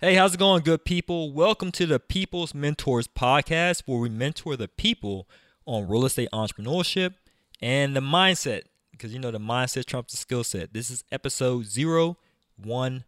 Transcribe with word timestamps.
Hey, 0.00 0.14
how's 0.14 0.32
it 0.32 0.38
going, 0.38 0.62
good 0.62 0.86
people? 0.86 1.30
Welcome 1.30 1.72
to 1.72 1.84
the 1.84 2.00
People's 2.00 2.54
Mentors 2.54 3.06
podcast, 3.06 3.82
where 3.84 3.98
we 3.98 4.08
mentor 4.08 4.56
the 4.56 4.68
people 4.68 5.28
on 5.66 5.86
real 5.88 6.06
estate 6.06 6.30
entrepreneurship 6.32 7.16
and 7.60 7.94
the 7.94 8.00
mindset, 8.00 8.62
because 8.92 9.12
you 9.12 9.18
know 9.18 9.30
the 9.30 9.38
mindset 9.38 9.84
trumps 9.84 10.14
the 10.14 10.16
skill 10.16 10.42
set. 10.42 10.72
This 10.72 10.88
is 10.88 11.04
episode 11.12 11.66
013, 11.66 13.04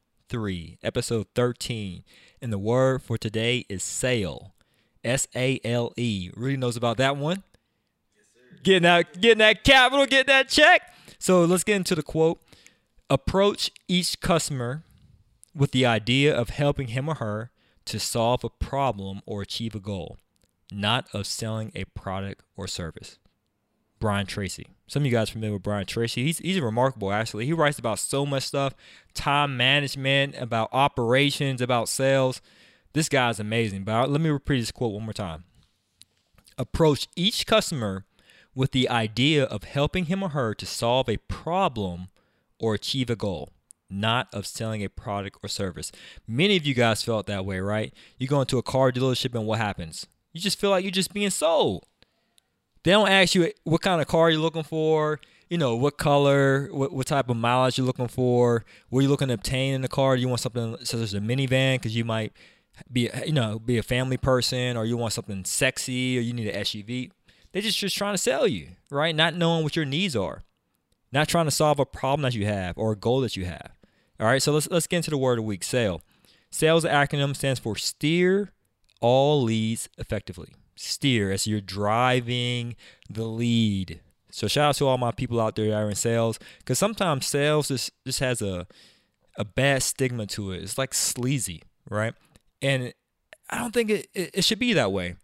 episode 0.83 1.27
13, 1.35 2.05
and 2.43 2.53
the 2.53 2.59
word 2.59 3.03
for 3.03 3.17
today 3.17 3.65
is 3.71 3.83
sale. 3.83 4.53
S 5.03 5.27
A 5.35 5.59
L 5.65 5.95
E. 5.97 6.31
Rudy 6.37 6.59
knows 6.59 6.77
about 6.77 6.99
that 6.99 7.17
one. 7.17 7.43
Getting 8.63 8.83
that, 8.83 9.19
getting 9.19 9.39
that 9.39 9.65
capital, 9.65 10.05
getting 10.05 10.27
that 10.27 10.51
check. 10.51 10.93
So 11.19 11.45
let's 11.45 11.65
get 11.65 11.77
into 11.77 11.95
the 11.95 12.03
quote. 12.03 12.41
Approach 13.11 13.71
each 13.89 14.21
customer 14.21 14.83
with 15.55 15.73
the 15.73 15.87
idea 15.87 16.37
of 16.37 16.51
helping 16.51 16.89
him 16.89 17.09
or 17.09 17.15
her 17.15 17.51
to 17.87 17.99
solve 17.99 18.45
a 18.45 18.51
problem 18.51 19.23
or 19.27 19.43
achieve 19.43 19.75
a 19.75 19.81
goal, 19.81 20.19
not 20.71 21.07
of 21.13 21.27
selling 21.27 21.73
a 21.75 21.85
product 21.85 22.43
or 22.57 22.67
service. 22.67 23.19
Brian 23.99 24.27
Tracy. 24.27 24.67
Some 24.87 25.03
of 25.03 25.07
you 25.07 25.13
guys 25.13 25.31
familiar 25.31 25.55
with 25.55 25.63
Brian 25.63 25.87
Tracy. 25.87 26.23
He's 26.23 26.39
he's 26.39 26.61
remarkable 26.61 27.13
actually. 27.13 27.47
He 27.47 27.53
writes 27.53 27.79
about 27.79 27.99
so 27.99 28.25
much 28.25 28.45
stuff, 28.45 28.75
time 29.15 29.57
management, 29.57 30.37
about 30.39 30.69
operations, 30.73 31.61
about 31.61 31.89
sales. 31.89 32.41
This 32.93 33.09
guy's 33.09 33.41
amazing. 33.41 33.85
But 33.85 34.11
let 34.11 34.21
me 34.21 34.31
repeat 34.31 34.61
this 34.61 34.71
quote 34.71 34.93
one 34.93 35.05
more 35.05 35.13
time. 35.13 35.45
Approach 36.57 37.09
each 37.17 37.47
customer 37.47 38.05
with 38.59 38.73
the 38.73 38.89
idea 38.89 39.45
of 39.45 39.63
helping 39.63 40.07
him 40.07 40.21
or 40.21 40.31
her 40.31 40.53
to 40.53 40.67
solve 40.67 41.09
a 41.09 41.17
problem 41.29 42.09
or 42.59 42.75
achieve 42.75 43.09
a 43.09 43.15
goal, 43.15 43.51
not 43.89 44.27
of 44.35 44.45
selling 44.45 44.83
a 44.83 44.89
product 44.89 45.39
or 45.45 45.49
service. 45.49 45.93
Many 46.27 46.57
of 46.57 46.67
you 46.67 46.75
guys 46.75 47.05
felt 47.05 47.29
that 47.29 47.47
way, 47.47 47.61
right? 47.61 47.95
You 48.19 48.27
go 48.27 48.41
into 48.41 48.59
a 48.59 48.63
car 48.65 48.91
dealership 48.91 49.33
and 49.37 49.47
what 49.47 49.61
happens? 49.61 50.09
You 50.33 50.41
just 50.41 50.59
feel 50.59 50.71
like 50.71 50.83
you're 50.83 50.91
just 50.91 51.15
being 51.15 51.31
sold. 51.31 51.87
They 52.83 52.91
don't 52.91 53.09
ask 53.09 53.37
you 53.37 53.53
what 53.63 53.81
kind 53.81 54.01
of 54.01 54.09
car 54.09 54.29
you're 54.29 54.41
looking 54.41 54.65
for, 54.65 55.21
you 55.49 55.57
know, 55.57 55.77
what 55.77 55.97
color, 55.97 56.69
what, 56.73 56.93
what 56.93 57.07
type 57.07 57.29
of 57.29 57.37
mileage 57.37 57.79
you're 57.79 57.87
looking 57.87 58.09
for, 58.09 58.65
what 58.89 59.03
you're 59.03 59.11
looking 59.11 59.29
to 59.29 59.35
obtain 59.35 59.75
in 59.75 59.83
the 59.83 59.89
car. 59.89 60.17
Do 60.17 60.23
you 60.23 60.27
want 60.27 60.41
something 60.41 60.79
such 60.83 60.99
as 60.99 61.15
a 61.15 61.21
minivan 61.21 61.77
because 61.77 61.95
you 61.95 62.05
might 62.05 62.33
be, 62.91 63.09
you 63.25 63.33
know, 63.33 63.61
be 63.61 63.79
a 63.79 63.85
family 63.85 64.17
person, 64.17 64.77
or 64.77 64.85
you 64.85 64.97
want 64.97 65.13
something 65.13 65.45
sexy, 65.45 66.19
or 66.19 66.23
you 66.23 66.33
need 66.33 66.49
an 66.49 66.61
SUV. 66.63 67.13
They're 67.53 67.63
just, 67.63 67.79
just 67.79 67.97
trying 67.97 68.15
to 68.15 68.19
sell 68.19 68.47
you, 68.47 68.69
right? 68.91 69.15
Not 69.15 69.35
knowing 69.35 69.65
what 69.65 69.77
your 69.77 69.85
needs 69.85 70.15
are, 70.15 70.45
not 71.13 71.29
trying 71.29 71.47
to 71.47 71.51
solve 71.51 71.79
a 71.79 71.87
problem 71.87 72.23
that 72.23 72.35
you 72.35 72.47
have 72.47 72.77
or 72.77 72.93
a 72.93 72.97
goal 72.97 73.21
that 73.21 73.37
you 73.37 73.47
have. 73.47 73.73
All 74.21 74.27
right, 74.27 74.43
so 74.43 74.53
let's 74.53 74.69
let's 74.69 74.87
get 74.87 74.99
into 74.99 75.11
the 75.11 75.19
word 75.19 75.39
of 75.39 75.45
the 75.45 75.49
week. 75.49 75.63
Sale. 75.63 76.03
Sales 76.51 76.85
acronym 76.85 77.37
stands 77.37 77.61
for 77.61 77.77
steer 77.77 78.53
all 79.01 79.43
leads 79.43 79.89
effectively. 79.99 80.55
Steer 80.77 81.31
as 81.31 81.47
you're 81.47 81.61
driving 81.61 82.77
the 83.09 83.25
lead. 83.25 84.01
So 84.31 84.47
shout 84.49 84.71
out 84.71 84.75
to 84.77 84.87
all 84.87 84.99
my 84.99 85.13
people 85.13 85.41
out 85.41 85.57
there 85.57 85.71
that 85.71 85.77
are 85.77 85.89
in 85.89 85.95
sales, 85.97 86.39
because 86.59 86.79
sometimes 86.79 87.27
sales 87.27 87.69
just 87.69 87.91
just 88.05 88.21
has 88.21 88.43
a 88.43 88.67
a 89.37 89.45
bad 89.45 89.83
stigma 89.83 90.27
to 90.27 90.53
it. 90.53 90.63
It's 90.63 90.79
like 90.79 90.95
sleazy, 90.95 91.63
right? 91.89 92.15
And 92.61 92.93
I 93.49 93.59
don't 93.59 93.73
think 93.73 93.91
it, 93.91 94.09
it, 94.15 94.31
it 94.35 94.45
should 94.45 94.59
be 94.59 94.73
that 94.73 94.93
way 94.93 95.15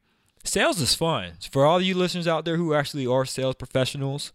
sales 0.44 0.80
is 0.80 0.94
fun 0.94 1.32
for 1.50 1.66
all 1.66 1.80
you 1.80 1.94
listeners 1.94 2.28
out 2.28 2.44
there 2.44 2.56
who 2.56 2.74
actually 2.74 3.06
are 3.06 3.24
sales 3.24 3.54
professionals. 3.56 4.32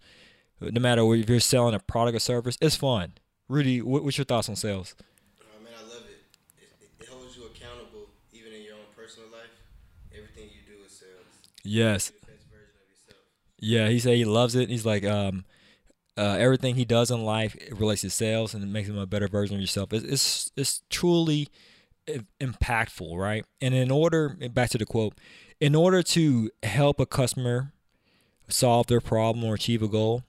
No 0.61 0.81
matter 0.81 1.01
if 1.13 1.29
you're 1.29 1.39
selling 1.39 1.73
a 1.75 1.79
product 1.79 2.15
or 2.17 2.19
service, 2.19 2.57
it's 2.61 2.75
fun. 2.75 3.13
Rudy, 3.47 3.81
what's 3.81 4.17
your 4.17 4.25
thoughts 4.25 4.49
on 4.49 4.55
sales? 4.55 4.93
Oh, 5.41 5.63
man, 5.63 5.73
I 5.77 5.83
love 5.83 6.03
it. 6.05 6.21
it. 6.61 6.89
It 7.03 7.09
holds 7.09 7.35
you 7.37 7.45
accountable, 7.45 8.09
even 8.33 8.53
in 8.53 8.63
your 8.63 8.73
own 8.75 8.81
personal 8.95 9.29
life. 9.29 9.49
Everything 10.13 10.49
you 10.53 10.61
do 10.75 10.83
is 10.85 10.91
sales. 10.91 11.25
Yes. 11.63 12.11
Be 12.11 12.17
the 12.19 12.25
best 12.27 12.45
version 12.49 12.75
of 12.75 12.89
yourself. 12.89 13.23
Yeah, 13.59 13.87
he 13.87 13.99
said 13.99 14.15
he 14.17 14.25
loves 14.25 14.55
it. 14.55 14.69
He's 14.69 14.85
like, 14.85 15.05
um, 15.05 15.45
uh, 16.17 16.35
everything 16.37 16.75
he 16.75 16.83
does 16.85 17.09
in 17.11 17.23
life 17.23 17.55
relates 17.71 18.01
to 18.01 18.09
sales 18.09 18.53
and 18.53 18.61
it 18.63 18.67
makes 18.67 18.89
him 18.89 18.97
a 18.97 19.05
better 19.07 19.27
version 19.29 19.55
of 19.55 19.61
yourself. 19.61 19.93
It's 19.93 20.03
it's, 20.05 20.51
it's 20.57 20.81
truly 20.89 21.47
i- 21.47 21.49
impactful, 22.39 23.17
right? 23.17 23.45
And 23.61 23.73
in 23.73 23.91
order, 23.91 24.29
back 24.29 24.69
to 24.71 24.77
the 24.77 24.85
quote, 24.85 25.15
in 25.59 25.75
order 25.75 26.01
to 26.03 26.49
help 26.63 26.99
a 26.99 27.05
customer 27.05 27.73
solve 28.47 28.87
their 28.87 29.01
problem 29.01 29.45
or 29.45 29.55
achieve 29.55 29.81
a 29.81 29.87
goal, 29.87 30.23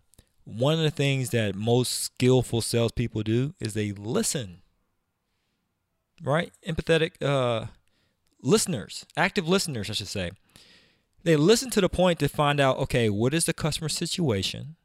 one 0.44 0.74
of 0.74 0.80
the 0.80 0.90
things 0.90 1.30
that 1.30 1.54
most 1.54 1.92
skillful 1.92 2.60
salespeople 2.60 3.22
do 3.22 3.54
is 3.60 3.74
they 3.74 3.92
listen. 3.92 4.62
Right? 6.22 6.52
Empathetic 6.66 7.22
uh, 7.22 7.66
listeners, 8.42 9.06
active 9.16 9.48
listeners, 9.48 9.88
I 9.88 9.94
should 9.94 10.08
say. 10.08 10.32
They 11.22 11.36
listen 11.36 11.70
to 11.70 11.80
the 11.80 11.88
point 11.88 12.18
to 12.20 12.28
find 12.28 12.60
out, 12.60 12.78
okay, 12.78 13.10
what 13.10 13.34
is 13.34 13.44
the 13.44 13.52
customer 13.52 13.88
situation? 13.88 14.76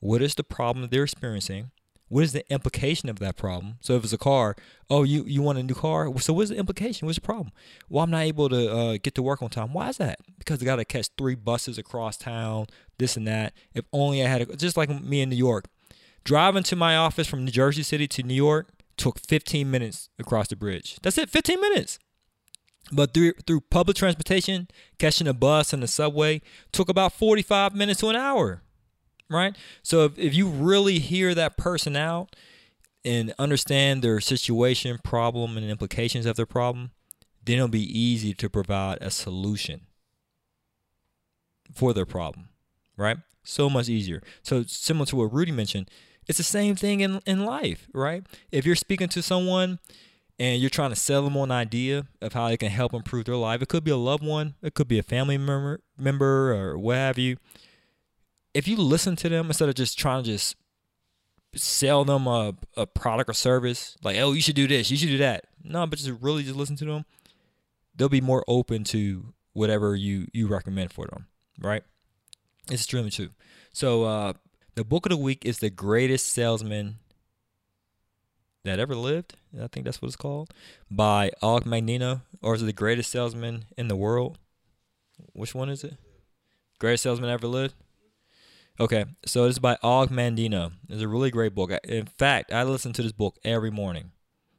What 0.00 0.22
is 0.22 0.34
the 0.34 0.44
problem 0.44 0.88
they're 0.88 1.04
experiencing? 1.04 1.70
What 2.14 2.22
is 2.22 2.32
the 2.32 2.48
implication 2.48 3.08
of 3.08 3.18
that 3.18 3.36
problem? 3.36 3.78
So 3.80 3.96
if 3.96 4.04
it's 4.04 4.12
a 4.12 4.18
car, 4.18 4.54
oh, 4.88 5.02
you, 5.02 5.24
you 5.24 5.42
want 5.42 5.58
a 5.58 5.64
new 5.64 5.74
car? 5.74 6.16
So 6.20 6.32
what's 6.32 6.50
the 6.50 6.56
implication? 6.56 7.06
What's 7.06 7.18
the 7.18 7.22
problem? 7.22 7.50
Well, 7.88 8.04
I'm 8.04 8.10
not 8.12 8.22
able 8.22 8.48
to 8.50 8.72
uh, 8.72 8.98
get 9.02 9.16
to 9.16 9.22
work 9.22 9.42
on 9.42 9.50
time. 9.50 9.72
Why 9.72 9.88
is 9.88 9.96
that? 9.96 10.20
Because 10.38 10.62
I 10.62 10.64
got 10.64 10.76
to 10.76 10.84
catch 10.84 11.08
three 11.18 11.34
buses 11.34 11.76
across 11.76 12.16
town, 12.16 12.66
this 12.98 13.16
and 13.16 13.26
that. 13.26 13.52
If 13.74 13.84
only 13.92 14.22
I 14.22 14.28
had, 14.28 14.42
a, 14.42 14.54
just 14.54 14.76
like 14.76 14.90
me 14.90 15.22
in 15.22 15.28
New 15.28 15.34
York, 15.34 15.64
driving 16.22 16.62
to 16.62 16.76
my 16.76 16.96
office 16.96 17.26
from 17.26 17.44
New 17.44 17.50
Jersey 17.50 17.82
City 17.82 18.06
to 18.06 18.22
New 18.22 18.32
York 18.32 18.68
took 18.96 19.18
15 19.18 19.68
minutes 19.68 20.08
across 20.16 20.46
the 20.46 20.54
bridge. 20.54 20.98
That's 21.02 21.18
it, 21.18 21.30
15 21.30 21.60
minutes. 21.60 21.98
But 22.92 23.12
through 23.12 23.32
through 23.44 23.62
public 23.62 23.96
transportation, 23.96 24.68
catching 25.00 25.26
a 25.26 25.34
bus 25.34 25.72
and 25.72 25.82
the 25.82 25.88
subway 25.88 26.42
took 26.70 26.88
about 26.88 27.12
45 27.12 27.74
minutes 27.74 27.98
to 28.00 28.08
an 28.10 28.14
hour 28.14 28.62
right? 29.30 29.56
So 29.82 30.04
if, 30.04 30.18
if 30.18 30.34
you 30.34 30.48
really 30.48 30.98
hear 30.98 31.34
that 31.34 31.56
person 31.56 31.96
out 31.96 32.34
and 33.04 33.34
understand 33.38 34.02
their 34.02 34.20
situation, 34.20 34.98
problem, 35.02 35.56
and 35.56 35.68
implications 35.68 36.26
of 36.26 36.36
their 36.36 36.46
problem, 36.46 36.90
then 37.44 37.56
it'll 37.56 37.68
be 37.68 37.98
easy 37.98 38.32
to 38.34 38.48
provide 38.48 38.98
a 39.00 39.10
solution 39.10 39.82
for 41.74 41.92
their 41.92 42.06
problem, 42.06 42.48
right? 42.96 43.18
So 43.42 43.68
much 43.68 43.88
easier. 43.88 44.22
So 44.42 44.62
similar 44.66 45.06
to 45.06 45.16
what 45.16 45.32
Rudy 45.32 45.52
mentioned, 45.52 45.90
it's 46.26 46.38
the 46.38 46.44
same 46.44 46.76
thing 46.76 47.00
in, 47.00 47.20
in 47.26 47.44
life, 47.44 47.88
right? 47.92 48.24
If 48.50 48.64
you're 48.64 48.76
speaking 48.76 49.08
to 49.08 49.22
someone 49.22 49.78
and 50.38 50.60
you're 50.60 50.70
trying 50.70 50.90
to 50.90 50.96
sell 50.96 51.22
them 51.22 51.36
on 51.36 51.50
an 51.50 51.56
idea 51.56 52.06
of 52.22 52.32
how 52.32 52.48
they 52.48 52.56
can 52.56 52.70
help 52.70 52.94
improve 52.94 53.26
their 53.26 53.36
life, 53.36 53.60
it 53.60 53.68
could 53.68 53.84
be 53.84 53.90
a 53.90 53.96
loved 53.96 54.24
one, 54.24 54.54
it 54.62 54.72
could 54.72 54.88
be 54.88 54.98
a 54.98 55.02
family 55.02 55.36
member, 55.36 55.80
member 55.98 56.54
or 56.54 56.78
what 56.78 56.96
have 56.96 57.18
you 57.18 57.36
if 58.54 58.68
you 58.68 58.76
listen 58.76 59.16
to 59.16 59.28
them 59.28 59.46
instead 59.46 59.68
of 59.68 59.74
just 59.74 59.98
trying 59.98 60.22
to 60.22 60.30
just 60.30 60.56
sell 61.54 62.04
them 62.04 62.26
a, 62.26 62.54
a 62.76 62.86
product 62.86 63.28
or 63.28 63.34
service, 63.34 63.96
like, 64.02 64.16
oh, 64.18 64.32
you 64.32 64.40
should 64.40 64.56
do 64.56 64.66
this, 64.66 64.90
you 64.90 64.96
should 64.96 65.08
do 65.08 65.18
that. 65.18 65.46
No, 65.62 65.86
but 65.86 65.98
just 65.98 66.12
really 66.20 66.44
just 66.44 66.56
listen 66.56 66.76
to 66.76 66.84
them, 66.84 67.04
they'll 67.94 68.08
be 68.08 68.20
more 68.20 68.44
open 68.48 68.84
to 68.84 69.34
whatever 69.52 69.94
you, 69.94 70.26
you 70.32 70.46
recommend 70.46 70.92
for 70.92 71.06
them, 71.06 71.26
right? 71.60 71.82
It's 72.66 72.82
extremely 72.82 73.10
true. 73.10 73.30
So 73.72 74.04
uh, 74.04 74.32
the 74.74 74.84
book 74.84 75.06
of 75.06 75.10
the 75.10 75.16
week 75.16 75.44
is 75.44 75.58
The 75.58 75.70
Greatest 75.70 76.28
Salesman 76.28 76.96
That 78.64 78.78
Ever 78.78 78.94
Lived. 78.94 79.34
I 79.60 79.66
think 79.68 79.84
that's 79.84 80.00
what 80.00 80.06
it's 80.06 80.16
called. 80.16 80.52
By 80.90 81.30
Og 81.42 81.64
Mandino, 81.64 82.22
or 82.42 82.54
is 82.54 82.62
it 82.62 82.66
The 82.66 82.72
Greatest 82.72 83.10
Salesman 83.10 83.66
in 83.76 83.88
the 83.88 83.96
World? 83.96 84.38
Which 85.32 85.54
one 85.54 85.68
is 85.68 85.84
it? 85.84 85.94
Greatest 86.78 87.04
Salesman 87.04 87.30
Ever 87.30 87.46
Lived? 87.46 87.74
Okay, 88.80 89.04
so 89.24 89.44
this 89.44 89.54
is 89.54 89.60
by 89.60 89.76
Og 89.84 90.10
Mandino. 90.10 90.72
It's 90.88 91.00
a 91.00 91.06
really 91.06 91.30
great 91.30 91.54
book. 91.54 91.70
In 91.84 92.06
fact, 92.06 92.52
I 92.52 92.64
listen 92.64 92.92
to 92.94 93.02
this 93.02 93.12
book 93.12 93.38
every 93.44 93.70
morning. 93.70 94.10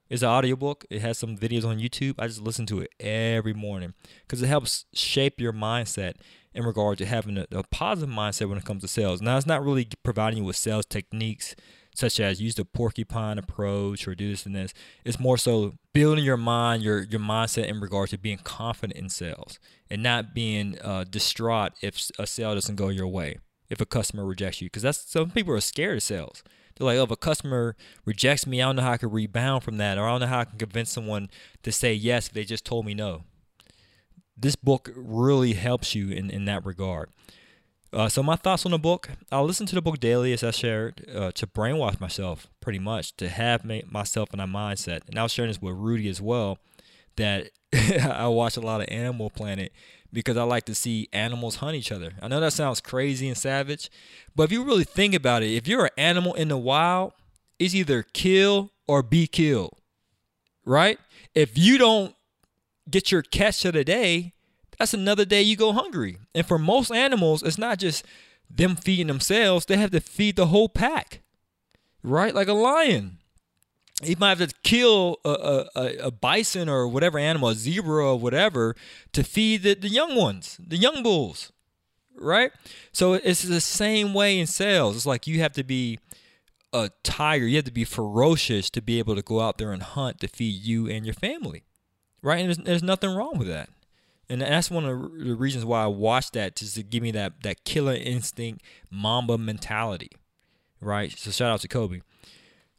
It's 0.09 0.21
an 0.21 0.29
audiobook. 0.29 0.85
It 0.89 1.01
has 1.01 1.17
some 1.17 1.35
videos 1.37 1.65
on 1.65 1.79
YouTube. 1.79 2.15
I 2.17 2.27
just 2.27 2.39
listen 2.39 2.65
to 2.67 2.79
it 2.79 2.91
every 2.97 3.53
morning 3.53 3.93
because 4.21 4.41
it 4.41 4.47
helps 4.47 4.85
shape 4.93 5.41
your 5.41 5.51
mindset 5.51 6.13
in 6.53 6.63
regard 6.63 6.97
to 6.99 7.05
having 7.05 7.37
a, 7.37 7.45
a, 7.51 7.63
positive 7.63 8.15
mindset 8.15 8.47
when 8.47 8.57
it 8.57 8.63
comes 8.63 8.83
to 8.83 8.87
sales. 8.87 9.21
Now, 9.21 9.35
it's 9.35 9.45
not 9.45 9.65
really 9.65 9.89
providing 10.03 10.37
you 10.37 10.45
with 10.45 10.55
sales 10.55 10.85
techniques 10.85 11.53
such 11.93 12.17
as 12.21 12.41
use 12.41 12.55
the 12.55 12.63
porcupine 12.63 13.37
approach 13.37 14.07
or 14.07 14.15
do 14.15 14.29
this 14.29 14.45
and 14.45 14.55
this. 14.55 14.73
It's 15.03 15.19
more 15.19 15.37
so 15.37 15.73
building 15.91 16.23
your 16.23 16.37
mind, 16.37 16.83
your 16.83 17.03
your 17.03 17.19
mindset 17.19 17.65
in 17.65 17.81
regard 17.81 18.11
to 18.11 18.17
being 18.17 18.37
confident 18.37 18.97
in 18.97 19.09
sales 19.09 19.59
and 19.89 20.01
not 20.01 20.33
being 20.33 20.79
uh, 20.81 21.03
distraught 21.03 21.73
if 21.81 22.09
a 22.17 22.25
sale 22.25 22.55
doesn't 22.55 22.77
go 22.77 22.87
your 22.87 23.07
way 23.07 23.39
if 23.69 23.81
a 23.81 23.85
customer 23.85 24.25
rejects 24.25 24.61
you 24.61 24.67
because 24.67 24.83
that's 24.83 25.09
some 25.09 25.31
people 25.31 25.53
are 25.53 25.59
scared 25.59 25.97
of 25.97 26.03
sales. 26.03 26.43
They're 26.75 26.85
like 26.85 26.97
oh 26.97 27.03
if 27.03 27.11
a 27.11 27.15
customer 27.15 27.75
rejects 28.03 28.45
me 28.45 28.61
i 28.61 28.65
don't 28.65 28.75
know 28.75 28.81
how 28.81 28.91
i 28.91 28.97
can 28.97 29.09
rebound 29.09 29.63
from 29.63 29.77
that 29.77 29.97
or 29.97 30.05
i 30.05 30.11
don't 30.11 30.19
know 30.19 30.27
how 30.27 30.39
i 30.39 30.45
can 30.45 30.57
convince 30.57 30.91
someone 30.91 31.29
to 31.63 31.71
say 31.71 31.93
yes 31.93 32.27
if 32.27 32.33
they 32.33 32.43
just 32.43 32.65
told 32.65 32.85
me 32.85 32.93
no. 32.93 33.23
This 34.37 34.57
book 34.57 34.91
really 34.95 35.53
helps 35.53 35.95
you 35.95 36.09
in, 36.09 36.29
in 36.29 36.43
that 36.45 36.65
regard. 36.65 37.09
Uh, 37.93 38.09
so 38.09 38.21
my 38.21 38.35
thoughts 38.35 38.65
on 38.65 38.73
the 38.73 38.77
book: 38.77 39.09
I'll 39.31 39.45
listen 39.45 39.65
to 39.67 39.75
the 39.75 39.81
book 39.81 40.01
daily, 40.01 40.33
as 40.33 40.43
I 40.43 40.51
shared, 40.51 41.09
uh, 41.15 41.31
to 41.31 41.47
brainwash 41.47 42.01
myself, 42.01 42.47
pretty 42.59 42.79
much, 42.79 43.15
to 43.17 43.29
have 43.29 43.63
myself 43.89 44.33
in 44.33 44.41
a 44.41 44.47
mindset. 44.47 45.07
And 45.07 45.17
I 45.17 45.23
was 45.23 45.31
sharing 45.31 45.49
this 45.49 45.61
with 45.61 45.75
Rudy 45.75 46.09
as 46.09 46.21
well, 46.21 46.57
that 47.15 47.51
I 48.01 48.27
watch 48.27 48.57
a 48.57 48.61
lot 48.61 48.81
of 48.81 48.87
Animal 48.89 49.29
Planet 49.29 49.71
because 50.13 50.37
I 50.37 50.43
like 50.43 50.65
to 50.65 50.75
see 50.75 51.09
animals 51.11 51.57
hunt 51.57 51.75
each 51.75 51.91
other. 51.91 52.13
I 52.21 52.27
know 52.27 52.39
that 52.39 52.53
sounds 52.53 52.79
crazy 52.79 53.27
and 53.27 53.37
savage, 53.37 53.89
but 54.35 54.43
if 54.43 54.51
you 54.51 54.63
really 54.63 54.83
think 54.83 55.13
about 55.13 55.43
it, 55.43 55.51
if 55.53 55.67
you're 55.67 55.85
an 55.85 55.91
animal 55.97 56.33
in 56.35 56.47
the 56.47 56.57
wild, 56.57 57.13
it's 57.59 57.75
either 57.75 58.03
kill 58.03 58.71
or 58.87 59.03
be 59.03 59.27
killed, 59.27 59.77
right? 60.63 60.99
If 61.33 61.57
you 61.57 61.77
don't 61.77 62.15
get 62.89 63.11
your 63.11 63.21
catch 63.21 63.65
of 63.65 63.73
the 63.73 63.83
day, 63.83 64.33
that's 64.77 64.93
another 64.93 65.25
day 65.25 65.41
you 65.41 65.55
go 65.55 65.73
hungry. 65.73 66.17
And 66.33 66.45
for 66.45 66.57
most 66.57 66.91
animals, 66.91 67.43
it's 67.43 67.57
not 67.57 67.79
just 67.79 68.05
them 68.49 68.75
feeding 68.75 69.07
themselves, 69.07 69.65
they 69.65 69.77
have 69.77 69.91
to 69.91 69.99
feed 69.99 70.35
the 70.35 70.47
whole 70.47 70.69
pack, 70.69 71.21
right? 72.03 72.33
Like 72.33 72.47
a 72.47 72.53
lion. 72.53 73.17
He 74.03 74.15
might 74.15 74.37
have 74.37 74.49
to 74.49 74.55
kill 74.63 75.19
a, 75.23 75.65
a, 75.75 75.95
a 76.07 76.11
bison 76.11 76.67
or 76.67 76.87
whatever 76.87 77.17
animal, 77.17 77.49
a 77.49 77.55
zebra 77.55 78.05
or 78.05 78.19
whatever, 78.19 78.75
to 79.13 79.23
feed 79.23 79.63
the, 79.63 79.73
the 79.73 79.87
young 79.87 80.15
ones, 80.15 80.59
the 80.65 80.77
young 80.77 81.01
bulls, 81.01 81.53
right? 82.15 82.51
So 82.91 83.13
it's 83.13 83.43
the 83.43 83.61
same 83.61 84.13
way 84.13 84.37
in 84.37 84.47
sales. 84.47 84.97
It's 84.97 85.05
like 85.05 85.27
you 85.27 85.39
have 85.39 85.53
to 85.53 85.63
be 85.63 85.99
a 86.73 86.91
tiger, 87.03 87.47
you 87.47 87.55
have 87.55 87.65
to 87.65 87.71
be 87.71 87.85
ferocious 87.85 88.69
to 88.71 88.81
be 88.81 88.99
able 88.99 89.15
to 89.15 89.21
go 89.21 89.39
out 89.39 89.57
there 89.57 89.71
and 89.71 89.81
hunt 89.81 90.19
to 90.19 90.27
feed 90.27 90.61
you 90.63 90.89
and 90.89 91.05
your 91.05 91.13
family, 91.13 91.63
right? 92.21 92.39
And 92.39 92.47
there's, 92.47 92.57
there's 92.57 92.83
nothing 92.83 93.15
wrong 93.15 93.37
with 93.37 93.47
that 93.47 93.69
and 94.29 94.41
that's 94.41 94.71
one 94.71 94.85
of 94.85 95.01
the 95.17 95.35
reasons 95.35 95.65
why 95.65 95.83
I 95.83 95.87
watched 95.87 96.33
that 96.33 96.55
just 96.55 96.75
to 96.75 96.83
give 96.83 97.03
me 97.03 97.11
that 97.11 97.43
that 97.43 97.63
killer 97.63 97.93
instinct 97.93 98.63
Mamba 98.89 99.37
mentality, 99.37 100.11
right? 100.81 101.11
So 101.17 101.31
shout 101.31 101.51
out 101.51 101.61
to 101.61 101.67
Kobe. 101.67 102.01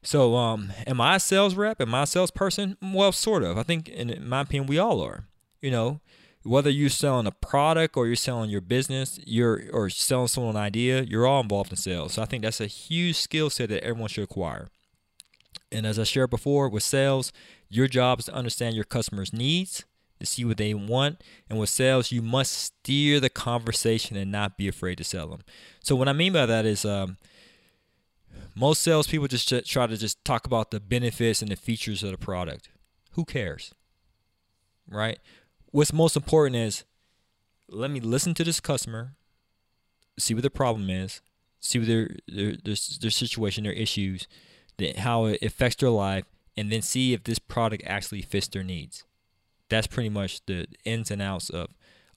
So 0.07 0.37
um, 0.37 0.73
am 0.87 1.01
I 1.01 1.17
a 1.17 1.21
sales 1.21 1.57
rep? 1.57 1.81
Am 1.81 1.93
I 1.93 2.05
a 2.05 2.07
salesperson? 2.07 2.77
Well, 2.81 3.11
sort 3.11 3.43
of. 3.43 3.59
I 3.59 3.65
think 3.65 3.89
in 3.89 4.27
my 4.27 4.43
opinion, 4.43 4.69
we 4.69 4.79
all 4.79 5.01
are. 5.01 5.25
You 5.61 5.73
know, 5.73 6.01
whether 6.45 6.71
you're 6.71 6.91
selling 6.91 7.27
a 7.27 7.33
product 7.33 7.97
or 7.97 8.07
you're 8.07 8.15
selling 8.15 8.49
your 8.49 8.61
business, 8.61 9.19
you're 9.27 9.65
or 9.73 9.91
selling 9.91 10.29
someone 10.29 10.55
an 10.55 10.63
idea, 10.63 11.03
you're 11.03 11.27
all 11.27 11.41
involved 11.41 11.73
in 11.73 11.77
sales. 11.77 12.13
So 12.13 12.23
I 12.23 12.25
think 12.27 12.45
that's 12.45 12.61
a 12.61 12.67
huge 12.67 13.17
skill 13.17 13.51
set 13.51 13.69
that 13.71 13.83
everyone 13.83 14.09
should 14.09 14.23
acquire. 14.23 14.69
And 15.73 15.85
as 15.85 15.99
I 15.99 16.05
shared 16.05 16.31
before 16.31 16.69
with 16.69 16.85
sales, 16.85 17.33
your 17.69 17.89
job 17.89 18.21
is 18.21 18.27
to 18.27 18.35
understand 18.35 18.77
your 18.77 18.85
customers' 18.85 19.33
needs 19.33 19.85
to 20.21 20.27
see 20.27 20.45
what 20.45 20.57
they 20.57 20.73
want. 20.73 21.21
And 21.51 21.59
with 21.59 21.69
sales, 21.69 22.13
you 22.13 22.23
must 22.23 22.53
steer 22.53 23.19
the 23.19 23.29
conversation 23.29 24.17
and 24.17 24.31
not 24.31 24.57
be 24.57 24.69
afraid 24.69 24.99
to 24.99 25.05
sell 25.05 25.27
them. 25.27 25.41
So 25.83 25.97
what 25.97 26.09
I 26.09 26.13
mean 26.13 26.33
by 26.33 26.47
that 26.47 26.65
is, 26.65 26.85
um, 26.85 27.17
most 28.57 28.83
salespeople 28.83 29.29
just 29.29 29.53
try 29.67 29.87
to 29.87 29.97
just 29.97 30.25
talk 30.25 30.47
about 30.47 30.71
the 30.71 30.81
benefits 30.81 31.43
and 31.43 31.51
the 31.51 31.57
features 31.57 32.03
of 32.03 32.11
the 32.11 32.19
product. 32.19 32.71
Who 33.13 33.25
cares, 33.25 33.73
right? 34.89 35.19
What's 35.67 35.93
most 35.93 36.17
important 36.17 36.57
is, 36.57 36.85
let 37.69 37.91
me 37.91 38.01
listen 38.01 38.35
to 38.35 38.45
this 38.45 38.61
customer, 38.61 39.15
see 40.19 40.35
what 40.35 40.43
their 40.43 40.51
problem 40.51 40.91
is, 40.91 41.21
see 41.61 41.79
what 41.79 41.89
their 41.89 42.17
their 42.27 42.53
their, 42.53 42.77
their 43.01 43.11
situation, 43.11 43.65
their 43.65 43.73
issues, 43.73 44.27
how 44.99 45.27
it 45.27 45.43
affects 45.43 45.77
their 45.77 45.91
life, 45.91 46.25
and 46.57 46.71
then 46.73 46.83
see 46.83 47.13
if 47.13 47.25
this 47.25 47.39
product 47.39 47.83
actually 47.87 48.23
fits 48.23 48.49
their 48.49 48.65
needs 48.65 49.05
that's 49.69 49.87
pretty 49.87 50.09
much 50.09 50.45
the 50.47 50.67
ins 50.85 51.11
and 51.11 51.23
outs 51.23 51.51
of 51.51 51.69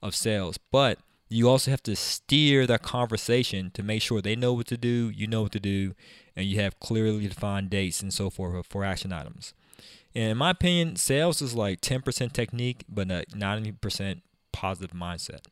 of 0.02 0.14
sales. 0.14 0.58
But 0.70 0.98
you 1.30 1.48
also 1.48 1.70
have 1.70 1.82
to 1.84 1.94
steer 1.94 2.66
that 2.66 2.82
conversation 2.82 3.70
to 3.74 3.84
make 3.84 4.02
sure 4.02 4.20
they 4.20 4.34
know 4.34 4.52
what 4.52 4.66
to 4.66 4.76
do, 4.76 5.10
you 5.14 5.28
know 5.28 5.42
what 5.42 5.52
to 5.52 5.60
do, 5.60 5.94
and 6.34 6.46
you 6.46 6.60
have 6.60 6.80
clearly 6.80 7.28
defined 7.28 7.70
dates 7.70 8.02
and 8.02 8.12
so 8.12 8.30
forth 8.30 8.66
for 8.66 8.84
action 8.84 9.12
items. 9.12 9.54
And 10.12 10.32
in 10.32 10.36
my 10.36 10.50
opinion, 10.50 10.96
sales 10.96 11.40
is 11.40 11.54
like 11.54 11.80
10% 11.80 12.32
technique, 12.32 12.84
but 12.88 13.06
90% 13.06 14.22
positive 14.52 14.90
mindset. 14.90 15.46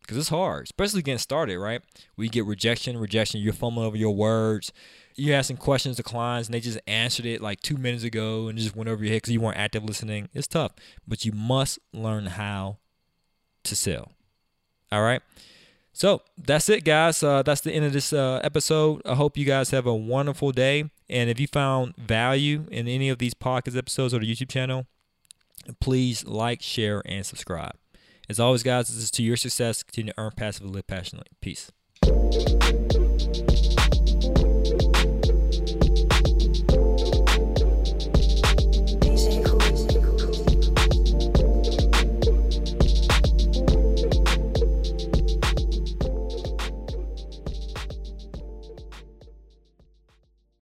Because 0.00 0.16
it's 0.16 0.30
hard, 0.30 0.64
especially 0.64 1.02
getting 1.02 1.18
started, 1.18 1.56
right? 1.60 1.80
We 2.16 2.28
get 2.28 2.44
rejection, 2.44 2.98
rejection, 2.98 3.40
you're 3.40 3.52
fumbling 3.52 3.86
over 3.86 3.96
your 3.96 4.16
words, 4.16 4.72
you're 5.14 5.36
asking 5.36 5.58
questions 5.58 5.96
to 5.98 6.02
clients 6.02 6.48
and 6.48 6.54
they 6.54 6.60
just 6.60 6.80
answered 6.88 7.26
it 7.26 7.40
like 7.40 7.60
two 7.60 7.76
minutes 7.76 8.02
ago 8.02 8.48
and 8.48 8.58
just 8.58 8.74
went 8.74 8.90
over 8.90 9.04
your 9.04 9.12
head 9.12 9.18
because 9.18 9.32
you 9.32 9.40
weren't 9.40 9.58
active 9.58 9.84
listening. 9.84 10.28
It's 10.34 10.48
tough, 10.48 10.72
but 11.06 11.24
you 11.24 11.30
must 11.30 11.78
learn 11.92 12.26
how 12.26 12.78
to 13.62 13.76
sell. 13.76 14.10
All 14.92 15.02
right. 15.02 15.22
So 15.94 16.22
that's 16.38 16.68
it, 16.68 16.84
guys. 16.84 17.22
Uh, 17.22 17.42
that's 17.42 17.62
the 17.62 17.72
end 17.72 17.84
of 17.86 17.92
this 17.92 18.12
uh, 18.12 18.40
episode. 18.44 19.02
I 19.04 19.14
hope 19.14 19.36
you 19.36 19.44
guys 19.44 19.70
have 19.70 19.86
a 19.86 19.94
wonderful 19.94 20.52
day. 20.52 20.90
And 21.08 21.28
if 21.28 21.40
you 21.40 21.46
found 21.46 21.96
value 21.96 22.66
in 22.70 22.88
any 22.88 23.08
of 23.08 23.18
these 23.18 23.34
podcast 23.34 23.76
episodes 23.76 24.14
or 24.14 24.20
the 24.20 24.30
YouTube 24.30 24.48
channel, 24.48 24.86
please 25.80 26.24
like, 26.26 26.62
share, 26.62 27.02
and 27.06 27.24
subscribe. 27.24 27.74
As 28.28 28.38
always, 28.38 28.62
guys, 28.62 28.88
this 28.88 28.96
is 28.96 29.10
to 29.12 29.22
your 29.22 29.36
success. 29.36 29.82
Continue 29.82 30.12
to 30.12 30.20
earn 30.20 30.32
passively, 30.36 30.72
live 30.72 30.86
passionately. 30.86 31.30
Peace. 31.40 31.70